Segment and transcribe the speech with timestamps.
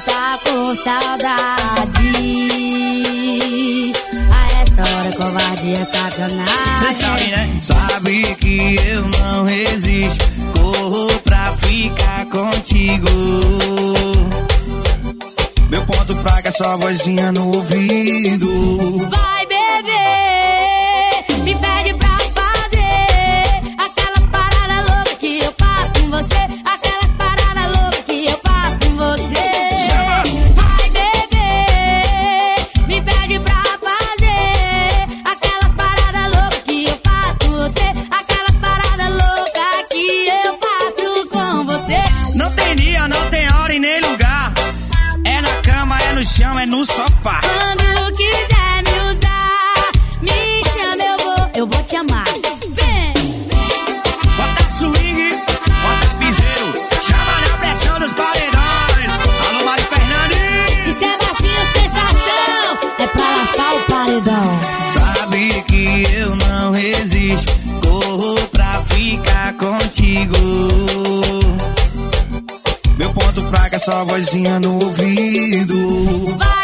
[0.00, 1.92] tá com saudade.
[4.30, 6.46] A essa hora, covardia, é sacanagem.
[6.80, 7.50] Cê sabe, né?
[7.60, 10.24] Sabe que eu não resisto.
[10.54, 13.06] Corro pra ficar contigo.
[15.70, 19.08] Meu ponto fraco é só vozinha no ouvido.
[19.10, 20.35] Vai, beber.
[51.66, 52.24] eu vou te amar.
[52.70, 53.12] Vem!
[54.36, 55.30] Bota swing,
[55.82, 59.10] bota piseiro, chama na pressão dos paredões.
[59.48, 60.88] Alô, Mari Fernandes!
[60.88, 64.58] Isso é vazio, sensação, é pra lascar o paredão.
[64.88, 70.36] Sabe que eu não resisto, corro pra ficar contigo.
[72.96, 76.36] Meu ponto fraco é só vozinha no ouvido.
[76.38, 76.55] Vai.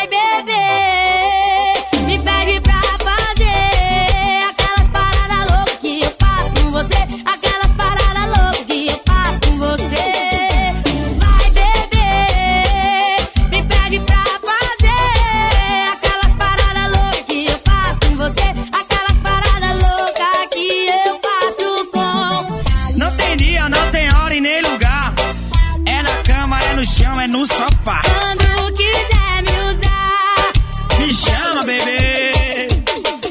[31.65, 32.69] beber.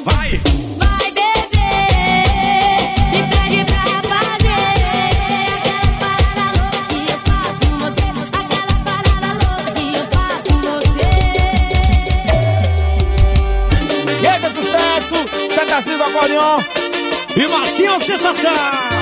[0.05, 0.29] Vai!
[0.77, 1.87] Vai beber
[3.13, 4.61] e pede pra fazer
[5.11, 8.05] aquelas paradas loucas que eu faço com você.
[8.39, 11.11] Aquelas paradas loucas que eu faço com você.
[14.21, 15.17] E aí, sucesso,
[15.53, 16.57] Santa Silva, Acordeon
[17.35, 19.00] e Marcinho Sensação.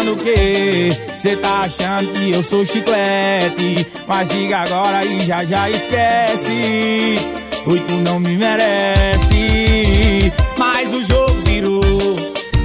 [0.00, 0.88] pensando o quê?
[1.14, 3.86] Cê tá achando que eu sou chiclete?
[4.06, 7.18] Mas diga agora e já já esquece.
[7.66, 10.32] Oi, tu não me merece.
[10.58, 11.80] Mas o jogo virou.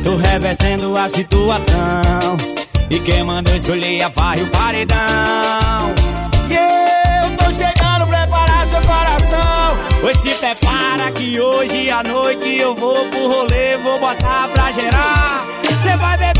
[0.03, 2.37] Tô revertendo a situação.
[2.89, 4.97] E quem mandou escolher a varre o paredão.
[6.49, 9.77] E eu tô chegando, preparar seu coração.
[10.01, 15.45] Pois se prepara que hoje à noite eu vou pro rolê, vou botar pra gerar.
[15.81, 16.34] Cê vai ver.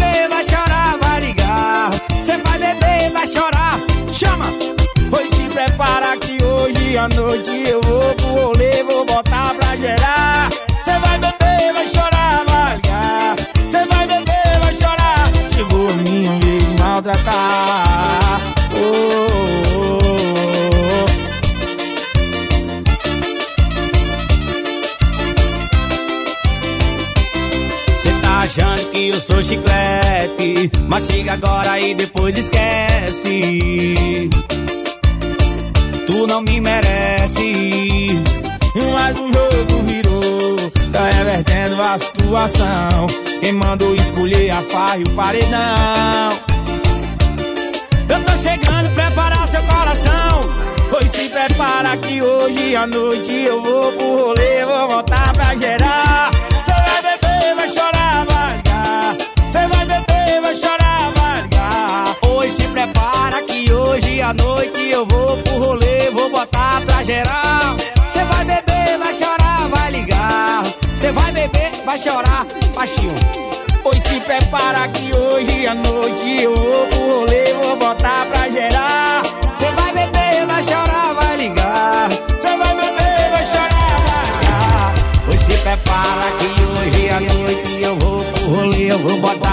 [89.06, 89.45] Robot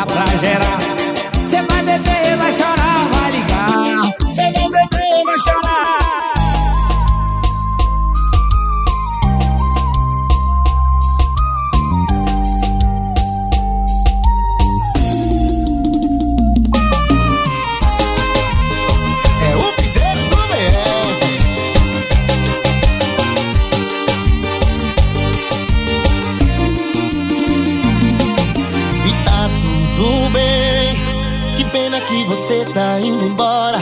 [32.24, 33.78] você tá indo embora.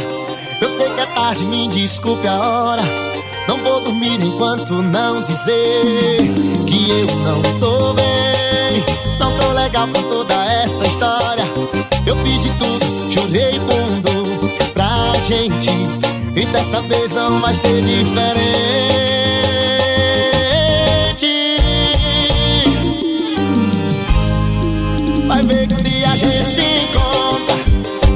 [0.61, 2.83] Eu sei que é tarde, me desculpe a hora.
[3.49, 5.83] Não vou dormir enquanto não dizer
[6.67, 8.85] que eu não tô bem.
[9.19, 11.45] Não tô legal com toda essa história.
[12.07, 15.71] Eu fiz de tudo, jurei mundo pra gente.
[16.37, 18.61] E dessa vez não vai ser diferente.
[25.27, 27.10] Vai ver que um dia a gente se encontra.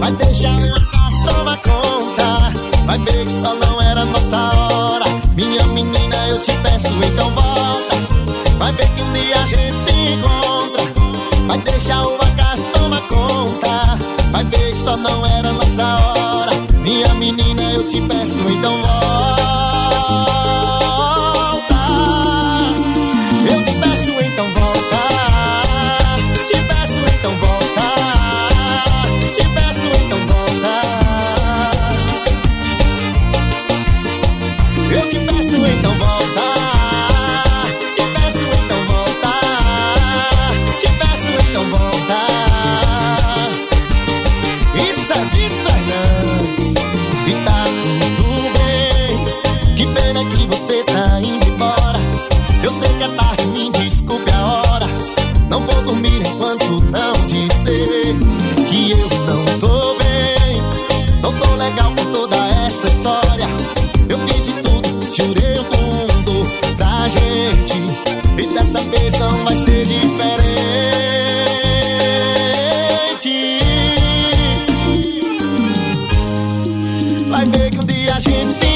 [0.05, 0.55] Vai deixar
[0.93, 2.53] casa tomar conta.
[2.85, 5.07] Vai ver que só não era nossa hora.
[5.35, 7.95] Minha menina, eu te peço, então volta.
[8.59, 10.93] Vai ver que um dia a gente se encontra.
[11.47, 13.99] Vai deixar o bagaço tomar conta.
[14.31, 16.53] Vai ver que só não era nossa hora.
[16.83, 19.44] Minha menina, eu te peço, então volta.
[78.09, 78.74] a dream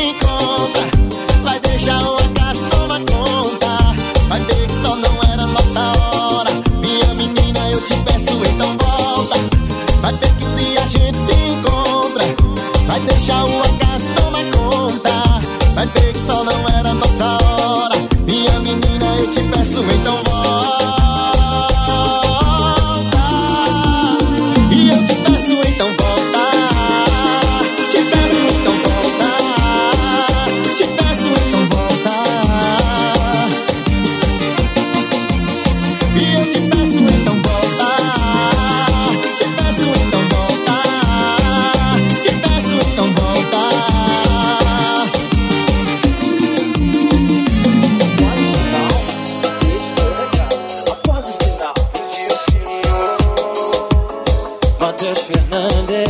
[55.22, 56.08] Fernandes.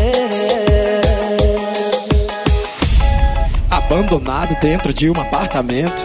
[3.71, 6.03] Abandonado dentro de um apartamento.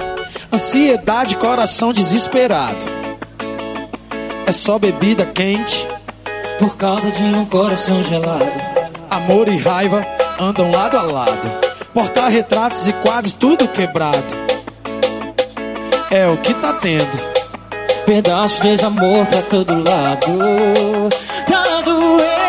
[0.52, 2.86] Ansiedade, coração desesperado.
[4.46, 5.88] É só bebida quente.
[6.60, 8.52] Por causa de um coração gelado.
[9.10, 10.06] Amor e raiva
[10.40, 11.74] andam lado a lado.
[11.94, 14.36] Portar-retratos e quadros, tudo quebrado.
[16.10, 17.34] É o que tá tendo.
[18.06, 21.10] Pedaço de desamor pra todo lado.
[21.48, 22.43] Tá doendo,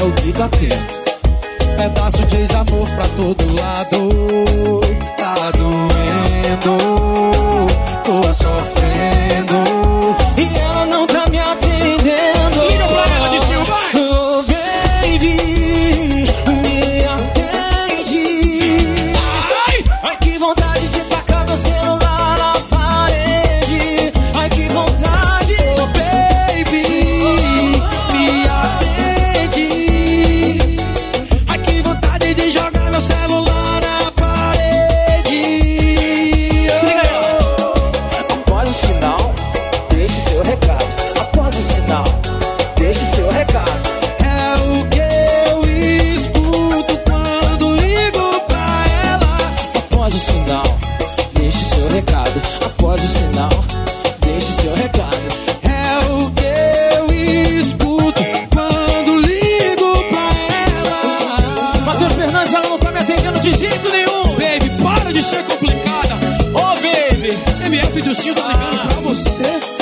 [0.00, 1.76] É o que tá tendo.
[1.76, 4.08] Pedaço de ex-amor pra todo lado.
[5.18, 6.78] Tá doendo.
[8.02, 9.56] Tô sofrendo.
[10.38, 12.39] E ela não tá me atendendo.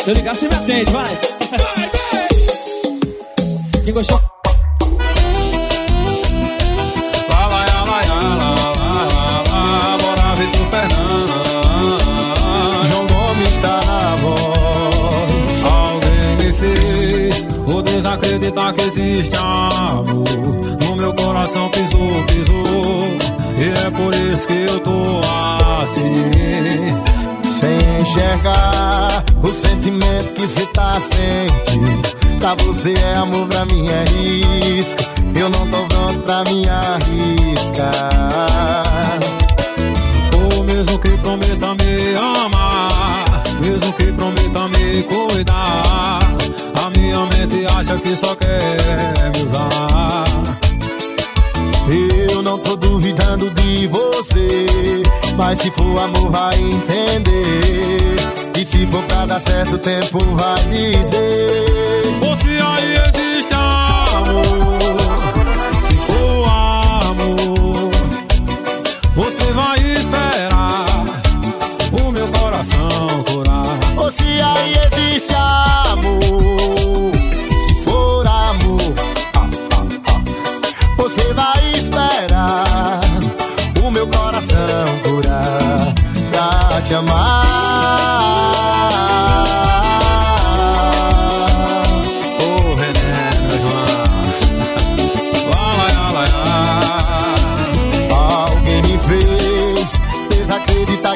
[0.09, 1.19] Se eu ligar, você me atende, vai.
[3.85, 4.19] Quem gostou?
[7.29, 8.73] Lá, lá, lá, lá, lá, lá,
[9.13, 11.35] lá, lá, bora Vitor Fernandes.
[12.89, 15.65] João Gomes tá na voz.
[15.67, 20.25] Alguém me fez o desacreditar que existe amor.
[20.87, 23.13] No meu coração pisou, pisou.
[23.59, 25.21] E é por isso que eu tô
[25.83, 26.15] assim.
[27.45, 29.08] Sem enxergar
[29.43, 32.09] o sentimento que cê tá sentindo.
[32.39, 35.03] Pra você é amor, pra mim é risco.
[35.35, 38.11] Eu não tô pronto pra me arriscar.
[40.35, 46.21] Ou mesmo que prometa me amar, mesmo que prometa me cuidar,
[46.75, 50.25] a minha mente acha que só quer me usar.
[52.31, 54.67] Eu não tô duvidando de você,
[55.37, 58.18] mas se for amor vai entender.
[58.59, 61.65] E se for pra dar certo o tempo vai dizer.
[62.27, 64.43] Ou se aí existe amor,
[65.81, 66.45] se for
[67.07, 67.91] amor,
[69.15, 71.05] você vai esperar
[72.03, 73.79] o meu coração curar.
[73.97, 74.98] Ou se aí existe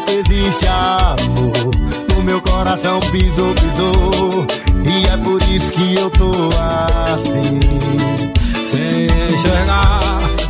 [0.02, 1.52] que existe amor.
[2.14, 4.46] No meu coração pisou, pisou.
[4.84, 6.30] E é por isso que eu tô
[7.12, 7.60] assim.
[8.62, 10.02] Sem enxergar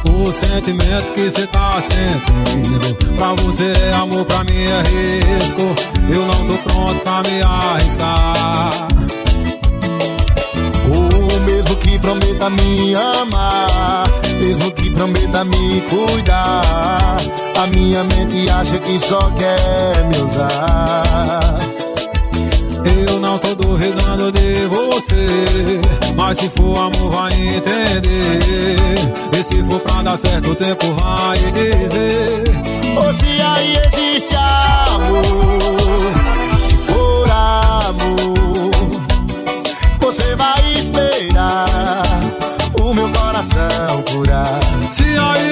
[0.08, 2.94] o sentimento que cê tá sentindo.
[3.16, 5.74] Pra você é amor, pra mim é risco.
[6.08, 8.88] Eu não tô pronto pra me arriscar.
[10.88, 14.04] O mesmo que prometa me amar,
[14.42, 17.16] mesmo que prometa me cuidar.
[17.56, 21.58] A minha mente acha que só quer me usar.
[22.84, 25.80] Eu não tô duvidando de você,
[26.16, 28.96] mas se for amor vai entender.
[29.38, 32.42] E se for pra dar certo o tempo vai dizer.
[32.96, 36.12] Ou se aí existe amor,
[36.58, 38.70] se for amor,
[40.00, 42.02] você vai esperar
[43.42, 44.60] coração curar.
[44.92, 45.51] Se aí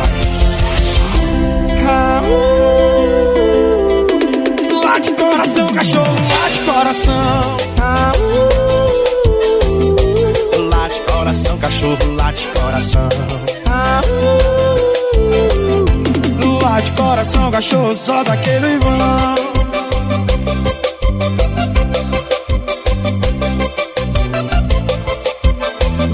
[11.81, 13.09] Cachorro, lá de coração.
[16.61, 18.97] Lá de coração, cachorro, só daquele vão.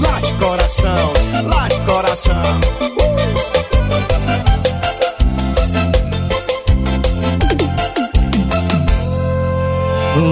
[0.00, 1.12] Lá de coração,
[1.44, 2.97] lá de coração.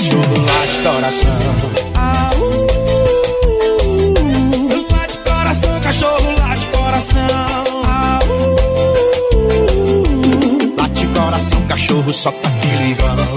[0.00, 1.30] Cachorro, late coração.
[4.90, 7.26] Late coração, cachorro, late coração.
[10.78, 13.29] Late coração, cachorro, só tá aquele vão.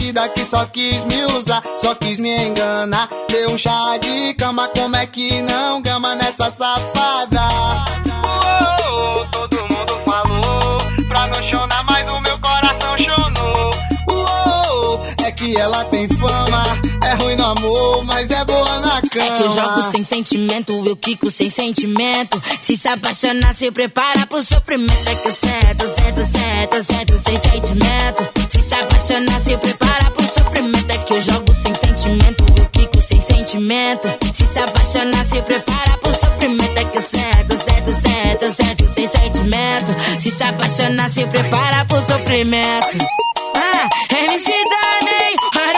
[0.00, 3.08] Bandida que só quis me usar, só quis me enganar.
[3.28, 7.48] Deu um chá de cama, como é que não gama nessa safada?
[9.30, 11.69] Todo mundo falou pra não chorar,
[15.50, 16.62] que ela tem fama,
[17.04, 19.24] é ruim no amor, mas é boa na cama.
[19.24, 22.40] É que eu jogo sem sentimento, eu quico sem sentimento.
[22.62, 25.08] Se se apaixonar, se prepara pro sofrimento.
[25.08, 28.28] É que eu certo, certo, certo, certo, sem sentimento.
[28.48, 30.90] Se se apaixonar, se prepara pro sofrimento.
[30.90, 34.08] É que eu jogo sem sentimento, eu quico sem sentimento.
[34.32, 36.78] Se se apaixonar, se prepara pro sofrimento.
[36.78, 40.20] É que eu certo, certo, certo, certo, sem sentimento.
[40.20, 43.29] Se se apaixonar, se prepara pro sofrimento.
[43.56, 45.76] Ah, MC Dani, mas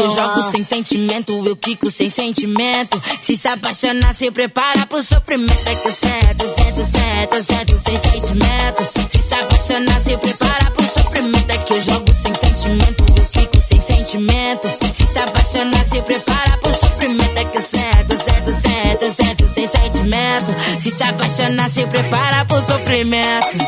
[0.00, 3.00] eu jogo sem sentimento, eu quico sem sentimento.
[3.20, 5.68] Se se apaixonar, se prepara pro sofrimento.
[5.68, 8.82] É que certo, certo, certo, certo, sem sentimento.
[9.10, 11.50] Se se apaixonar, se prepara pro sofrimento.
[11.50, 14.68] É que eu jogo sem sentimento, eu quico sem sentimento.
[14.94, 17.36] Se se apaixonar, se prepara pro sofrimento.
[17.36, 20.80] É que certo, certo, certo, certo, sem sentimento.
[20.80, 23.58] Se se apaixonar, se prepara pro sofrimento.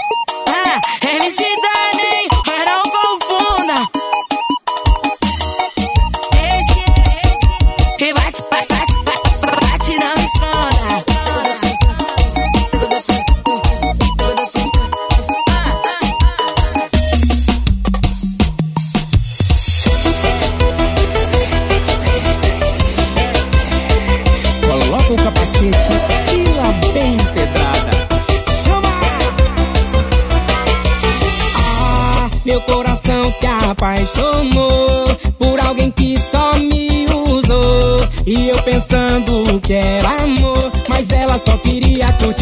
[0.49, 0.81] Ah,
[1.14, 3.12] MC Dani, mas não confunda.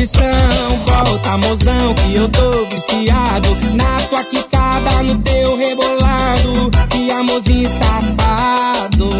[0.00, 0.78] Curtição.
[0.86, 6.70] Volta, mozão, que eu tô viciado na tua quicada, no teu rebolado.
[6.88, 9.10] Que amorzinho safado,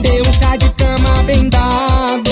[0.00, 2.30] deu um chá de cama bem dado.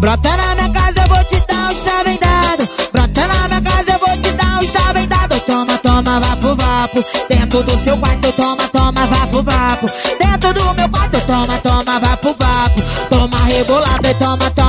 [0.00, 2.68] Brota na minha casa, eu vou te dar um chá bem dado.
[2.92, 5.40] Brota na minha casa, eu vou te dar um chá bem dado.
[5.40, 7.04] Toma, toma, vapo, vapo.
[7.28, 9.90] Dentro do seu quarto, toma, toma, vapo, vapo.
[10.18, 12.82] Dentro do meu quarto, toma, toma, vapo, vapo.
[13.08, 14.63] Toma rebolado e toma, toma,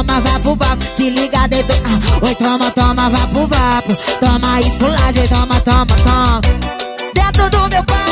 [0.97, 1.75] Se liga dentro.
[1.85, 3.95] Ah, oi, toma, toma, vapo, vapo.
[4.19, 6.41] Toma esculagem, toma, toma, toma.
[7.13, 8.05] Dentro do meu quarto.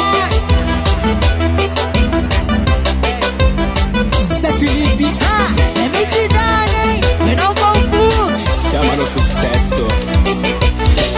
[4.21, 7.01] Zé Felipe, Ah, é me cidade, hein?
[7.31, 8.71] Eu não vou puxo.
[8.71, 9.87] chama no sucesso.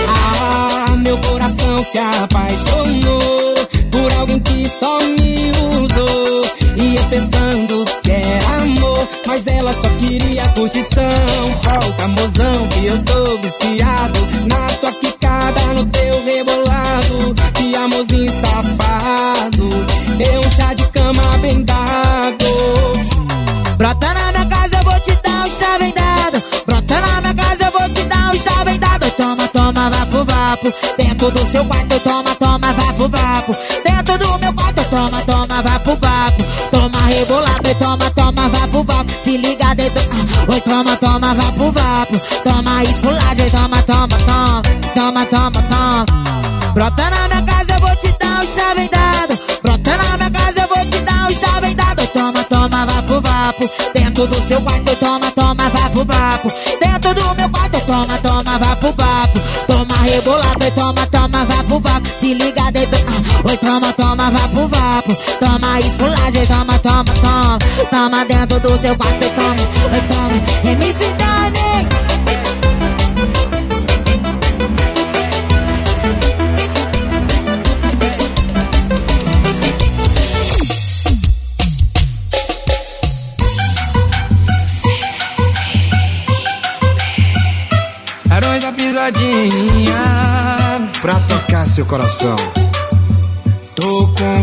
[0.07, 3.55] Ah, meu coração se apaixonou
[3.91, 6.45] por alguém que só me usou.
[6.77, 7.85] E eu pensando
[9.27, 11.03] mas ela só queria curtição.
[11.63, 17.35] Volta, mozão, que eu tô viciado na tua ficada, no teu rebolado.
[17.53, 19.69] Que amorzinho safado,
[20.17, 22.45] deu um chá de cama bem dado.
[23.77, 26.43] Brota na minha casa, eu vou te dar um chá bem dado.
[26.65, 29.11] Brota na minha casa, eu vou te dar um chá bem dado.
[29.11, 30.73] Toma, toma, vapo, vapo.
[30.97, 33.55] Dentro do seu quarto, toma, toma, vapo, vapo.
[33.83, 36.44] Dentro do meu quarto, toma, toma, vapo, vapo.
[39.65, 40.01] Liga dentro.
[40.11, 42.19] Ah, oi, toma, toma, vapo, vapo.
[42.43, 44.61] Toma esculagem, toma, toma, toma.
[44.93, 46.05] Toma, toma, toma.
[46.73, 49.39] Brota na minha casa, eu vou te dar um chave dado.
[49.63, 52.07] Brota na minha casa, eu vou te dar um chave dado.
[52.07, 53.69] Toma, toma, vapo, vapo.
[53.93, 56.51] Dentro do seu quarto, toma, toma, vapo, vapo.
[56.79, 59.39] Dentro do meu quarto, toma, toma, vapo, vapo.
[59.67, 62.07] Toma rebolado e toma, toma, vapo, vapo.
[62.19, 62.54] Se liga
[63.55, 65.15] oi, toma, toma, vapo, vapo.
[65.39, 67.59] Toma esculagem, toma, toma, toma.
[67.89, 69.55] Toma dentro do seu quarto, toma,
[69.93, 70.71] oi, toma.
[70.71, 71.87] MC Dani.
[88.25, 89.95] Barões da pisadinha.
[91.01, 92.64] Pra tocar seu coração.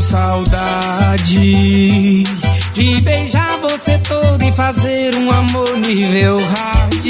[0.02, 1.22] Saudade
[2.72, 7.06] de beijar você todo e fazer um amor nível hard.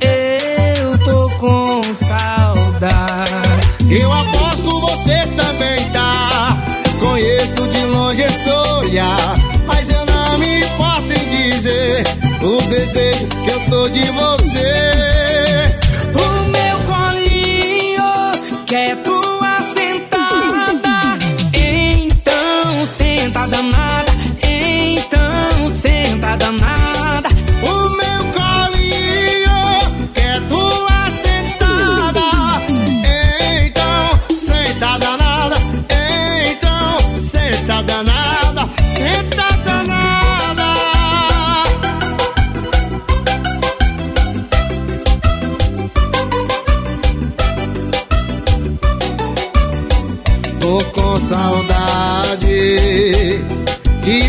[0.00, 3.32] Eu tô com saudade.
[3.88, 6.58] Eu aposto você também tá.
[6.98, 9.34] Conheço de longe esse olhar.
[9.64, 12.02] Mas eu não me importo em dizer
[12.42, 14.91] o desejo que eu tô de você.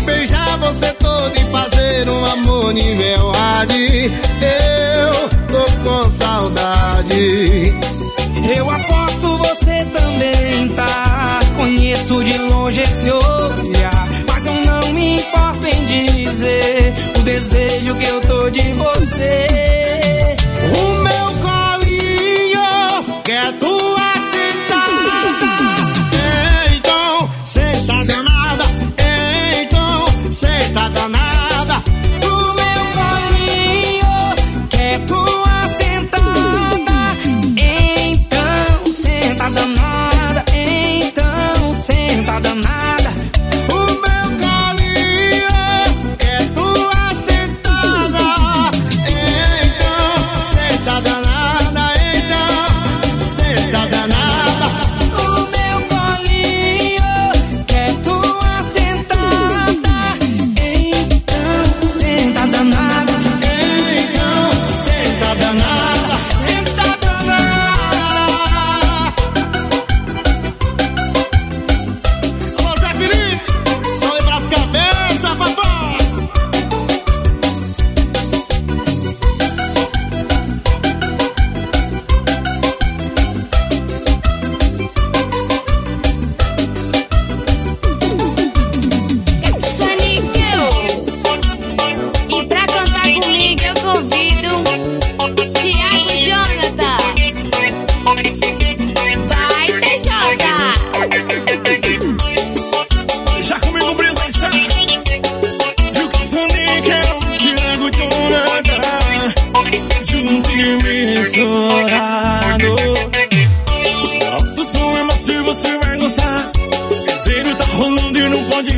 [0.04, 3.70] Beijar você todo e fazer um amor nível hard.
[3.70, 7.74] Eu tô com saudade.
[8.54, 11.40] Eu aposto você também tá.
[11.56, 14.08] Conheço de longe esse olhar.
[14.28, 19.46] Mas eu não me importo em dizer o desejo que eu tô de você.
[20.76, 24.03] O meu colinho quer tua
[31.08, 31.82] danada.
[32.22, 37.16] O meu colinho quer tua sentada.
[37.56, 40.44] Então senta danada.
[40.54, 43.10] Então senta danada.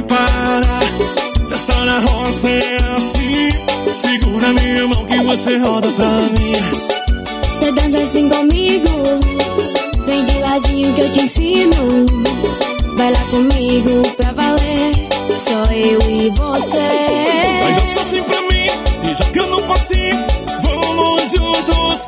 [0.07, 0.81] Não parar
[1.49, 3.49] Festa na roça é assim.
[3.91, 6.55] Segura minha mão que você roda pra mim.
[7.59, 8.89] Cê dança assim comigo.
[10.07, 12.07] Vem de ladinho que eu te ensino.
[12.97, 14.93] Vai lá comigo pra valer.
[15.45, 18.67] Só eu e Vai você dançar assim pra mim.
[19.01, 20.27] Se joga no passinho
[20.63, 22.06] Vamos juntos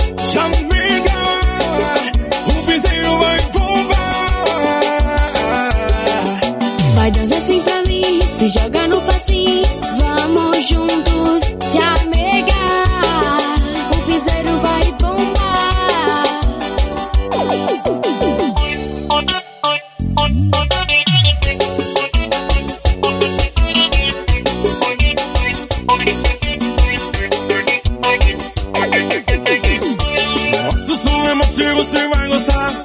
[31.89, 32.83] você vai gostar.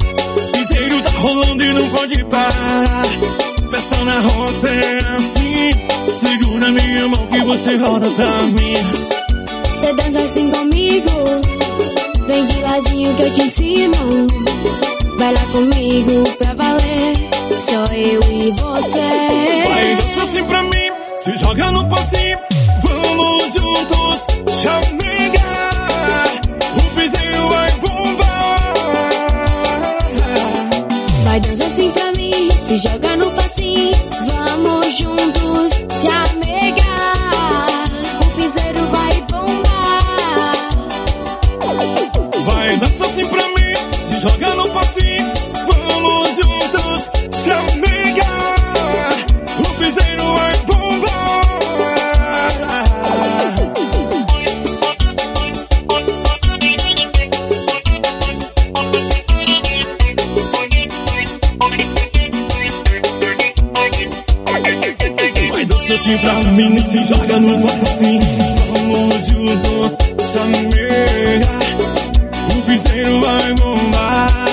[0.54, 3.04] Piseiro tá rolando e não pode parar.
[3.70, 5.70] Festa na roça é assim.
[6.10, 8.78] Segura minha mão que você roda pra mim.
[9.66, 11.10] Você dança assim comigo.
[12.28, 14.28] Vem de ladinho que eu te ensino.
[15.18, 17.14] Vai lá comigo pra valer.
[17.68, 19.70] Só eu e você.
[19.70, 20.92] Vai dança assim pra mim.
[21.20, 22.38] Se joga no passinho.
[22.84, 24.26] Vamos juntos.
[24.62, 25.03] Chama
[66.04, 68.20] Assim pra mim, se joga no passinho.
[68.74, 69.96] Vamos juntos,
[70.34, 71.64] chamegar.
[72.52, 74.53] O piseiro vai bombar.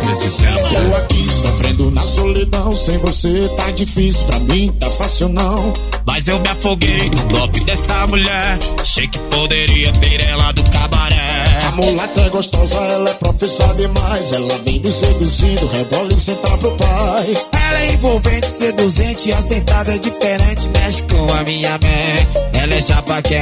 [0.00, 0.88] Presidente.
[0.90, 2.74] Tô aqui sofrendo na solidão.
[2.74, 5.72] Sem você tá difícil, pra mim tá fácil não.
[6.06, 8.58] Mas eu me afoguei no golpe dessa mulher.
[8.80, 11.18] Achei que poderia ter ela do cabaré.
[11.66, 14.32] A mulata é gostosa, ela é profissa demais.
[14.32, 17.34] Ela vem me seduzindo, rebola e senta pro pai.
[17.52, 22.28] Ela é envolvente, seduzente, assentada é diferente, mexe com a minha mente.
[22.52, 23.38] Ela é chapa quem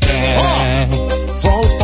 [0.00, 0.88] quer.
[1.40, 1.83] Volta,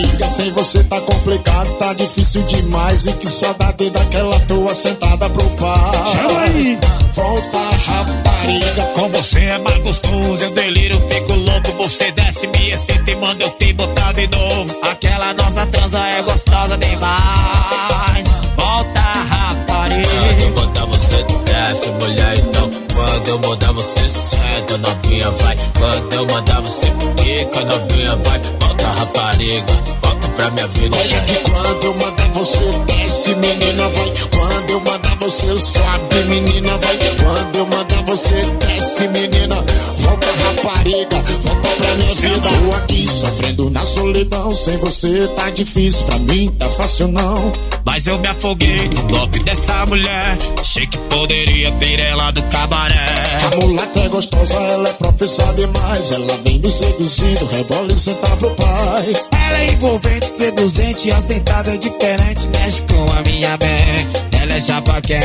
[0.00, 3.06] rapariga, sem você tá complicado, tá difícil demais.
[3.06, 6.06] E que saudade daquela tua sentada pro pai.
[6.12, 6.78] chama aí.
[7.12, 11.72] Volta, rapariga, Com você é mais gostoso, eu deliro, fico louco.
[11.78, 14.74] Você desce, me excita e manda eu te botar de novo.
[14.82, 18.26] Aquela nossa transa é gostosa demais.
[18.56, 20.52] Volta, rapariga.
[20.54, 26.60] Quando você desce, mulher, então Quando eu mandar você senta, novinha vai Quando eu mandar
[26.60, 29.72] você pica, novinha vai Volta rapariga,
[30.02, 34.12] volta pra minha vida olha que quando eu mandar você desce, menina vai.
[34.30, 36.96] Quando eu mandar você sobe, menina vai.
[36.96, 39.56] Quando eu mandar você desce, menina.
[40.00, 42.48] Volta, rapariga, volta pra minha vida.
[42.48, 44.54] Tô aqui sofrendo na solidão.
[44.54, 47.52] Sem você tá difícil, pra mim tá fácil não.
[47.84, 50.38] Mas eu me afoguei no golpe dessa mulher.
[50.58, 53.06] Achei que poderia ter ela do cabaré.
[53.52, 56.12] A mulata é gostosa, ela é profissa demais.
[56.12, 59.12] Ela vem me seduzindo, rebola e senta pro pai.
[59.48, 64.36] Ela é envolvente, seduzente, assentada é diferente, mexe com a minha mente.
[64.40, 65.18] Ela é chapa quem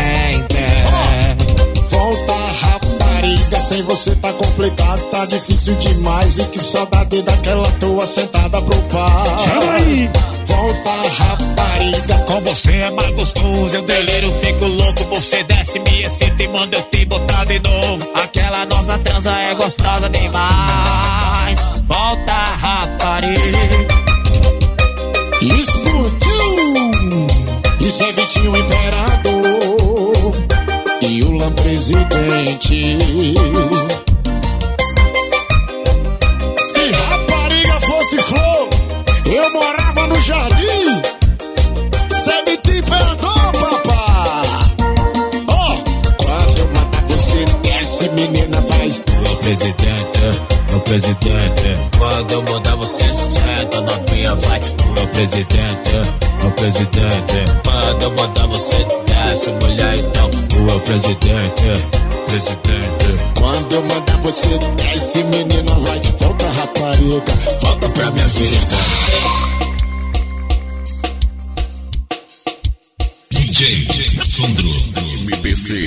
[0.50, 1.38] quer.
[1.90, 2.34] Volta,
[3.26, 6.38] rapariga, sem você tá complicado, tá difícil demais.
[6.38, 9.40] E que saudade daquela tua sentada pro pai.
[9.44, 10.10] Chama aí.
[10.44, 15.04] Volta, rapariga, Com você é mais gostoso, eu deliro, fico louco.
[15.06, 18.08] Você desce, me excita e manda eu te botar de novo.
[18.14, 21.60] Aquela nossa transa é gostosa demais.
[21.88, 23.60] Volta, rapariga.
[25.42, 27.28] explodiu.
[27.80, 29.76] Isso é Vitinho Imperador
[31.02, 31.54] e o Lam
[54.36, 54.60] vai
[54.96, 55.92] Meu presidente,
[56.42, 57.56] meu presidente
[58.02, 60.30] eu mandar você desce, mulher então
[60.64, 61.64] Meu presidente,
[62.28, 66.02] presidente Quando eu mandar você desce, menina, vai.
[66.20, 67.34] Volta, rapariga.
[67.62, 68.78] Volta pra minha vida
[73.32, 73.86] DJ
[74.30, 74.70] Sandro.
[75.22, 75.84] MPC.